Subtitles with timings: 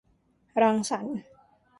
[0.61, 1.19] รังสรรค์